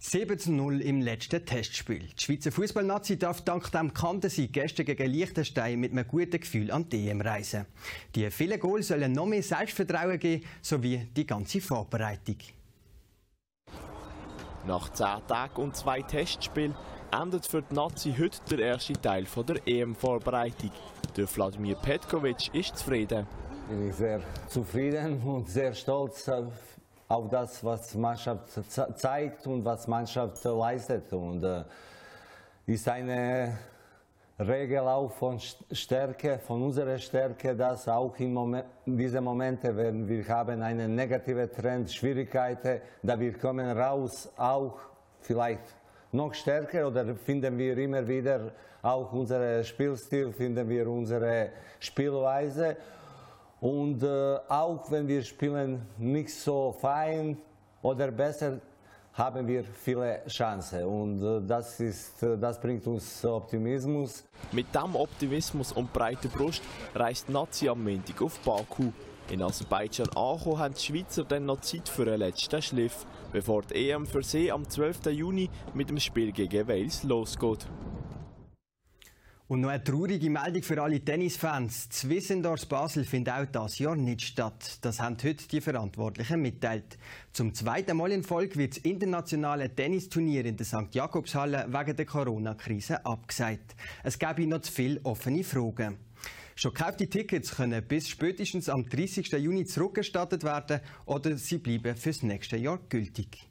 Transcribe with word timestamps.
7 0.00 0.38
zu 0.38 0.52
0 0.52 0.80
im 0.80 1.00
letzten 1.00 1.44
Testspiel. 1.44 2.06
Die 2.16 2.24
Schweizer 2.24 2.52
Fußballnazi 2.52 3.18
darf 3.18 3.40
dank 3.40 3.72
dem 3.72 3.92
Kantensieg 3.92 4.52
gestern 4.52 4.86
gegen 4.86 5.10
Liechtenstein 5.10 5.80
mit 5.80 5.90
einem 5.90 6.06
guten 6.06 6.38
Gefühl 6.38 6.70
an 6.70 6.88
die 6.88 7.08
EM 7.08 7.20
reisen. 7.20 7.66
Die 8.14 8.30
vielen 8.30 8.60
Goals 8.60 8.88
sollen 8.88 9.10
noch 9.10 9.26
mehr 9.26 9.42
Selbstvertrauen 9.42 10.18
geben, 10.20 10.44
sowie 10.62 11.08
die 11.16 11.26
ganze 11.26 11.60
Vorbereitung. 11.60 12.36
Nach 14.68 14.88
10 14.92 15.26
Tagen 15.26 15.62
und 15.62 15.74
zwei 15.74 16.02
Testspielen 16.02 16.76
endet 17.10 17.46
für 17.46 17.62
die 17.62 17.74
Nazi 17.74 18.14
heute 18.16 18.38
der 18.50 18.66
erste 18.66 18.92
Teil 18.92 19.26
der 19.48 19.66
EM-Vorbereitung. 19.66 20.70
Der 21.16 21.26
Wladimir 21.26 21.74
Petkovic 21.74 22.54
ist 22.54 22.76
zufrieden. 22.76 23.26
Ich 23.64 23.76
bin 23.76 23.92
sehr 23.92 24.20
zufrieden 24.48 25.20
und 25.22 25.48
sehr 25.48 25.74
stolz 25.74 26.28
auf 26.28 26.52
auf 27.08 27.28
das, 27.30 27.64
was 27.64 27.94
Mannschaft 27.94 28.50
zeigt 28.96 29.46
und 29.46 29.64
was 29.64 29.86
Mannschaft 29.88 30.44
leistet. 30.44 31.12
Und 31.12 31.42
äh, 31.42 31.64
ist 32.66 32.86
eine 32.88 33.56
Regel 34.38 34.80
auch 34.80 35.10
von 35.10 35.40
Stärke, 35.72 36.38
von 36.38 36.62
unserer 36.62 36.98
Stärke, 36.98 37.56
dass 37.56 37.88
auch 37.88 38.14
in, 38.18 38.32
Moment, 38.32 38.66
in 38.84 38.96
diesen 38.96 39.24
Momenten, 39.24 39.76
wenn 39.76 40.06
wir 40.06 40.28
haben 40.28 40.62
einen 40.62 40.94
negativen 40.94 41.50
Trend, 41.50 41.90
Schwierigkeiten, 41.90 42.80
da 43.02 43.18
wir 43.18 43.36
kommen 43.38 43.76
raus, 43.76 44.30
auch 44.36 44.78
vielleicht 45.20 45.74
noch 46.12 46.34
stärker 46.34 46.86
oder 46.88 47.14
finden 47.16 47.56
wir 47.58 47.76
immer 47.78 48.06
wieder 48.06 48.52
auch 48.82 49.12
unseren 49.12 49.64
Spielstil, 49.64 50.32
finden 50.32 50.68
wir 50.68 50.88
unsere 50.88 51.50
Spielweise. 51.80 52.76
Und 53.60 54.02
äh, 54.02 54.36
auch 54.48 54.90
wenn 54.90 55.08
wir 55.08 55.22
spielen 55.22 55.82
nicht 55.98 56.32
so 56.32 56.72
fein 56.72 57.36
oder 57.82 58.10
besser, 58.10 58.60
haben 59.18 59.48
wir 59.48 59.64
viele 59.64 60.22
Chancen 60.28 60.84
und 60.84 61.20
äh, 61.20 61.44
das, 61.44 61.80
ist, 61.80 62.22
äh, 62.22 62.38
das 62.38 62.60
bringt 62.60 62.86
uns 62.86 63.24
Optimismus. 63.24 64.24
Mit 64.52 64.72
diesem 64.72 64.94
Optimismus 64.94 65.72
und 65.72 65.92
breiter 65.92 66.28
Brust 66.28 66.62
reist 66.94 67.28
Nazi 67.28 67.68
am 67.68 67.82
Montag 67.82 68.22
auf 68.22 68.38
Baku. 68.40 68.92
In 69.28 69.42
Aserbaidschan 69.42 70.08
angekommen 70.10 70.58
haben 70.58 70.74
die 70.74 70.80
Schweizer 70.80 71.24
dann 71.24 71.46
noch 71.46 71.60
Zeit 71.60 71.88
für 71.88 72.02
einen 72.02 72.20
letzten 72.20 72.62
Schliff, 72.62 73.04
bevor 73.32 73.62
die 73.62 73.90
EM 73.90 74.06
für 74.06 74.22
sie 74.22 74.52
am 74.52 74.66
12. 74.66 75.06
Juni 75.06 75.50
mit 75.74 75.90
dem 75.90 75.98
Spiel 75.98 76.30
gegen 76.30 76.68
Wales 76.68 77.02
losgeht. 77.02 77.66
Und 79.48 79.62
noch 79.62 79.70
eine 79.70 79.82
traurige 79.82 80.28
Meldung 80.28 80.62
für 80.62 80.82
alle 80.82 81.00
Tennisfans. 81.00 81.88
Das 81.88 82.06
Wissendorf 82.06 82.68
Basel 82.68 83.04
findet 83.04 83.32
auch 83.32 83.46
dieses 83.46 83.78
Jahr 83.78 83.96
nicht 83.96 84.20
statt. 84.20 84.76
Das 84.82 85.00
haben 85.00 85.16
heute 85.24 85.48
die 85.48 85.62
Verantwortlichen 85.62 86.42
mitteilt. 86.42 86.98
Zum 87.32 87.54
zweiten 87.54 87.96
Mal 87.96 88.12
in 88.12 88.22
Folge 88.22 88.56
wird 88.56 88.76
das 88.76 88.84
internationale 88.84 89.74
Tennisturnier 89.74 90.44
in 90.44 90.58
der 90.58 90.66
St. 90.66 90.92
Jakobshalle 90.94 91.64
wegen 91.66 91.96
der 91.96 92.04
Corona-Krise 92.04 93.06
abgesagt. 93.06 93.74
Es 94.04 94.18
gäbe 94.18 94.46
noch 94.46 94.60
zu 94.60 94.70
viele 94.70 95.00
offene 95.04 95.42
Fragen. 95.42 95.96
Schon 96.54 96.74
gekaufte 96.74 97.08
Tickets 97.08 97.56
können 97.56 97.82
bis 97.88 98.06
spätestens 98.06 98.68
am 98.68 98.86
30. 98.86 99.32
Juni 99.32 99.64
zurückgestattet 99.64 100.44
werden 100.44 100.80
oder 101.06 101.38
sie 101.38 101.56
bleiben 101.56 101.96
fürs 101.96 102.22
nächste 102.22 102.58
Jahr 102.58 102.80
gültig. 102.90 103.48